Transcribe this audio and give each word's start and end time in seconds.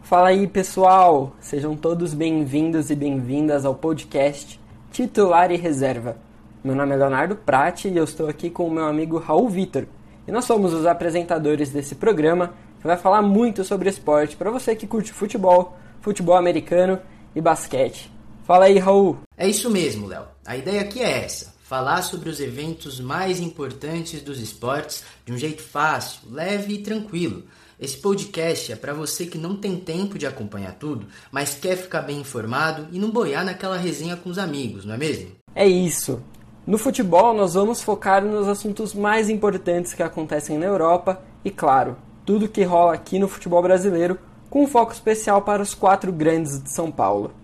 Fala 0.00 0.30
aí 0.30 0.48
pessoal, 0.48 1.36
sejam 1.38 1.76
todos 1.76 2.12
bem-vindos 2.12 2.90
e 2.90 2.96
bem-vindas 2.96 3.64
ao 3.64 3.72
podcast 3.72 4.58
Titular 4.90 5.52
e 5.52 5.56
Reserva. 5.56 6.16
Meu 6.64 6.74
nome 6.74 6.94
é 6.94 6.96
Leonardo 6.96 7.36
Prati 7.36 7.86
e 7.86 7.96
eu 7.96 8.02
estou 8.02 8.28
aqui 8.28 8.50
com 8.50 8.66
o 8.66 8.70
meu 8.70 8.86
amigo 8.86 9.18
Raul 9.18 9.48
Vitor. 9.48 9.86
E 10.26 10.32
nós 10.32 10.44
somos 10.44 10.74
os 10.74 10.86
apresentadores 10.86 11.70
desse 11.70 11.94
programa 11.94 12.52
que 12.80 12.86
vai 12.86 12.96
falar 12.96 13.22
muito 13.22 13.62
sobre 13.62 13.88
esporte 13.88 14.36
para 14.36 14.50
você 14.50 14.74
que 14.74 14.88
curte 14.88 15.12
futebol, 15.12 15.76
futebol 16.00 16.36
americano 16.36 16.98
e 17.32 17.40
basquete. 17.40 18.17
Fala 18.48 18.64
aí, 18.64 18.78
Raul. 18.78 19.18
É 19.36 19.46
isso 19.46 19.68
mesmo, 19.68 20.06
Léo. 20.06 20.24
A 20.46 20.56
ideia 20.56 20.80
aqui 20.80 21.02
é 21.02 21.22
essa: 21.22 21.52
falar 21.64 22.00
sobre 22.00 22.30
os 22.30 22.40
eventos 22.40 22.98
mais 22.98 23.40
importantes 23.40 24.22
dos 24.22 24.40
esportes 24.40 25.04
de 25.26 25.34
um 25.34 25.36
jeito 25.36 25.62
fácil, 25.62 26.20
leve 26.30 26.72
e 26.72 26.78
tranquilo. 26.78 27.42
Esse 27.78 27.98
podcast 27.98 28.72
é 28.72 28.76
para 28.76 28.94
você 28.94 29.26
que 29.26 29.36
não 29.36 29.54
tem 29.54 29.76
tempo 29.76 30.18
de 30.18 30.26
acompanhar 30.26 30.72
tudo, 30.76 31.06
mas 31.30 31.56
quer 31.56 31.76
ficar 31.76 32.00
bem 32.00 32.20
informado 32.20 32.86
e 32.90 32.98
não 32.98 33.10
boiar 33.10 33.44
naquela 33.44 33.76
resenha 33.76 34.16
com 34.16 34.30
os 34.30 34.38
amigos, 34.38 34.86
não 34.86 34.94
é 34.94 34.96
mesmo? 34.96 35.32
É 35.54 35.66
isso. 35.66 36.22
No 36.66 36.78
futebol, 36.78 37.34
nós 37.34 37.52
vamos 37.52 37.82
focar 37.82 38.24
nos 38.24 38.48
assuntos 38.48 38.94
mais 38.94 39.28
importantes 39.28 39.92
que 39.92 40.02
acontecem 40.02 40.56
na 40.56 40.64
Europa 40.64 41.22
e, 41.44 41.50
claro, 41.50 41.98
tudo 42.24 42.48
que 42.48 42.64
rola 42.64 42.94
aqui 42.94 43.18
no 43.18 43.28
futebol 43.28 43.60
brasileiro, 43.60 44.18
com 44.48 44.64
um 44.64 44.66
foco 44.66 44.94
especial 44.94 45.42
para 45.42 45.60
os 45.60 45.74
quatro 45.74 46.10
grandes 46.10 46.62
de 46.62 46.72
São 46.72 46.90
Paulo. 46.90 47.34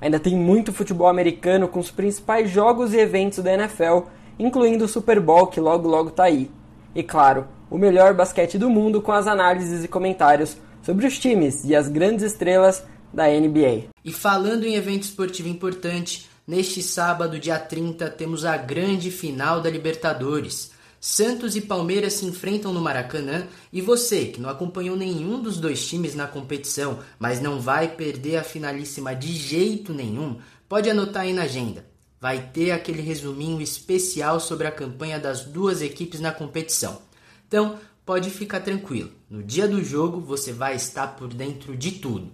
Ainda 0.00 0.20
tem 0.20 0.36
muito 0.36 0.72
futebol 0.72 1.08
americano 1.08 1.68
com 1.68 1.78
os 1.78 1.90
principais 1.90 2.50
jogos 2.50 2.92
e 2.92 2.98
eventos 2.98 3.38
da 3.38 3.54
NFL, 3.54 4.08
incluindo 4.38 4.84
o 4.84 4.88
Super 4.88 5.20
Bowl 5.20 5.46
que 5.46 5.60
logo 5.60 5.88
logo 5.88 6.10
tá 6.10 6.24
aí. 6.24 6.50
E 6.94 7.02
claro, 7.02 7.46
o 7.70 7.78
melhor 7.78 8.14
basquete 8.14 8.58
do 8.58 8.70
mundo 8.70 9.00
com 9.00 9.12
as 9.12 9.26
análises 9.26 9.82
e 9.82 9.88
comentários 9.88 10.56
sobre 10.82 11.06
os 11.06 11.18
times 11.18 11.64
e 11.64 11.74
as 11.74 11.88
grandes 11.88 12.24
estrelas 12.24 12.84
da 13.12 13.26
NBA. 13.28 13.84
E 14.04 14.12
falando 14.12 14.64
em 14.64 14.74
evento 14.74 15.04
esportivo 15.04 15.48
importante, 15.48 16.28
neste 16.46 16.82
sábado, 16.82 17.38
dia 17.38 17.58
30, 17.58 18.10
temos 18.10 18.44
a 18.44 18.56
grande 18.56 19.10
final 19.10 19.60
da 19.60 19.70
Libertadores. 19.70 20.73
Santos 21.06 21.54
e 21.54 21.60
Palmeiras 21.60 22.14
se 22.14 22.24
enfrentam 22.24 22.72
no 22.72 22.80
Maracanã 22.80 23.46
e 23.70 23.82
você, 23.82 24.24
que 24.24 24.40
não 24.40 24.48
acompanhou 24.48 24.96
nenhum 24.96 25.38
dos 25.38 25.58
dois 25.58 25.86
times 25.86 26.14
na 26.14 26.26
competição, 26.26 27.00
mas 27.18 27.42
não 27.42 27.60
vai 27.60 27.88
perder 27.94 28.38
a 28.38 28.42
finalíssima 28.42 29.14
de 29.14 29.30
jeito 29.36 29.92
nenhum, 29.92 30.38
pode 30.66 30.88
anotar 30.88 31.24
aí 31.24 31.34
na 31.34 31.42
agenda. 31.42 31.84
Vai 32.18 32.48
ter 32.54 32.70
aquele 32.70 33.02
resuminho 33.02 33.60
especial 33.60 34.40
sobre 34.40 34.66
a 34.66 34.72
campanha 34.72 35.20
das 35.20 35.44
duas 35.44 35.82
equipes 35.82 36.20
na 36.20 36.32
competição. 36.32 37.02
Então, 37.46 37.78
pode 38.06 38.30
ficar 38.30 38.60
tranquilo. 38.60 39.10
No 39.28 39.42
dia 39.42 39.68
do 39.68 39.84
jogo, 39.84 40.20
você 40.20 40.54
vai 40.54 40.74
estar 40.74 41.08
por 41.08 41.28
dentro 41.28 41.76
de 41.76 41.92
tudo. 41.92 42.32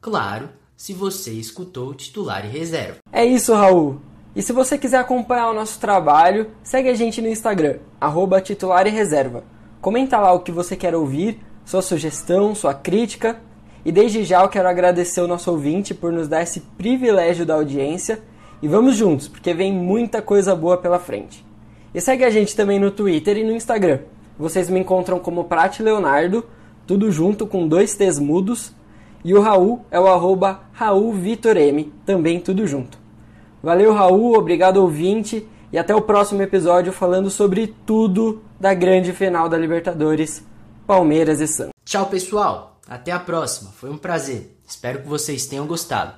Claro, 0.00 0.48
se 0.74 0.94
você 0.94 1.32
escutou 1.32 1.90
o 1.90 1.94
titular 1.94 2.46
e 2.46 2.48
reserva. 2.48 2.96
É 3.12 3.26
isso, 3.26 3.52
Raul. 3.52 4.00
E 4.36 4.42
se 4.42 4.52
você 4.52 4.76
quiser 4.76 4.98
acompanhar 4.98 5.48
o 5.48 5.54
nosso 5.54 5.80
trabalho, 5.80 6.50
segue 6.62 6.90
a 6.90 6.94
gente 6.94 7.22
no 7.22 7.28
Instagram, 7.28 7.78
arroba 7.98 8.38
titular 8.38 8.86
e 8.86 8.90
reserva. 8.90 9.42
Comenta 9.80 10.18
lá 10.18 10.30
o 10.34 10.40
que 10.40 10.52
você 10.52 10.76
quer 10.76 10.94
ouvir, 10.94 11.40
sua 11.64 11.80
sugestão, 11.80 12.54
sua 12.54 12.74
crítica. 12.74 13.40
E 13.82 13.90
desde 13.90 14.24
já 14.24 14.42
eu 14.42 14.48
quero 14.50 14.68
agradecer 14.68 15.22
o 15.22 15.26
nosso 15.26 15.50
ouvinte 15.50 15.94
por 15.94 16.12
nos 16.12 16.28
dar 16.28 16.42
esse 16.42 16.60
privilégio 16.60 17.46
da 17.46 17.54
audiência. 17.54 18.18
E 18.60 18.68
vamos 18.68 18.96
juntos, 18.96 19.26
porque 19.26 19.54
vem 19.54 19.72
muita 19.72 20.20
coisa 20.20 20.54
boa 20.54 20.76
pela 20.76 20.98
frente. 20.98 21.42
E 21.94 22.00
segue 22.02 22.22
a 22.22 22.28
gente 22.28 22.54
também 22.54 22.78
no 22.78 22.90
Twitter 22.90 23.38
e 23.38 23.44
no 23.44 23.52
Instagram. 23.52 24.00
Vocês 24.38 24.68
me 24.68 24.80
encontram 24.80 25.18
como 25.18 25.44
Prate 25.44 25.82
Leonardo, 25.82 26.44
tudo 26.86 27.10
junto 27.10 27.46
com 27.46 27.66
dois 27.66 27.96
T's 27.96 28.18
mudos. 28.18 28.74
E 29.24 29.32
o 29.32 29.40
Raul 29.40 29.80
é 29.90 29.98
o 29.98 30.06
arroba 30.06 30.60
Raul 30.74 31.10
Vitor 31.14 31.56
M, 31.56 31.90
também 32.04 32.38
tudo 32.38 32.66
junto. 32.66 33.05
Valeu, 33.66 33.92
Raul, 33.92 34.38
obrigado 34.38 34.76
ouvinte 34.76 35.44
e 35.72 35.76
até 35.76 35.92
o 35.92 36.00
próximo 36.00 36.40
episódio 36.40 36.92
falando 36.92 37.28
sobre 37.28 37.66
tudo 37.66 38.40
da 38.60 38.72
grande 38.72 39.12
final 39.12 39.48
da 39.48 39.58
Libertadores, 39.58 40.44
Palmeiras 40.86 41.40
e 41.40 41.48
Santos. 41.48 41.72
Tchau, 41.84 42.06
pessoal. 42.06 42.78
Até 42.88 43.10
a 43.10 43.18
próxima. 43.18 43.72
Foi 43.72 43.90
um 43.90 43.98
prazer. 43.98 44.56
Espero 44.64 45.00
que 45.00 45.08
vocês 45.08 45.46
tenham 45.46 45.66
gostado. 45.66 46.14